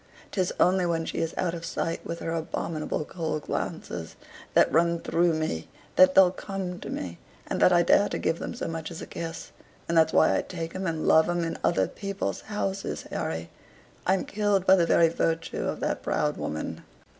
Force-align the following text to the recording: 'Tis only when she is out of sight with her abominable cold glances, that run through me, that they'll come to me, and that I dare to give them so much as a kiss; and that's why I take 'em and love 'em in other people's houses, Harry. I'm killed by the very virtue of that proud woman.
'Tis 0.31 0.51
only 0.59 0.83
when 0.83 1.05
she 1.05 1.19
is 1.19 1.35
out 1.37 1.53
of 1.53 1.63
sight 1.63 2.03
with 2.03 2.21
her 2.21 2.31
abominable 2.33 3.05
cold 3.05 3.43
glances, 3.43 4.15
that 4.55 4.71
run 4.73 4.99
through 4.99 5.31
me, 5.31 5.67
that 5.95 6.15
they'll 6.15 6.31
come 6.31 6.79
to 6.79 6.89
me, 6.89 7.19
and 7.45 7.59
that 7.59 7.71
I 7.71 7.83
dare 7.83 8.09
to 8.09 8.17
give 8.17 8.39
them 8.39 8.55
so 8.55 8.67
much 8.67 8.89
as 8.89 9.03
a 9.03 9.05
kiss; 9.05 9.51
and 9.87 9.95
that's 9.95 10.11
why 10.11 10.35
I 10.35 10.41
take 10.41 10.73
'em 10.73 10.87
and 10.87 11.07
love 11.07 11.29
'em 11.29 11.43
in 11.43 11.55
other 11.63 11.87
people's 11.87 12.41
houses, 12.41 13.03
Harry. 13.11 13.51
I'm 14.07 14.25
killed 14.25 14.65
by 14.65 14.75
the 14.75 14.87
very 14.87 15.07
virtue 15.09 15.65
of 15.67 15.81
that 15.81 16.01
proud 16.01 16.35
woman. 16.35 16.81